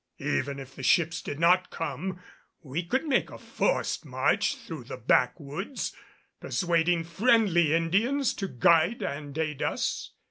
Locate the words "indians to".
7.75-8.47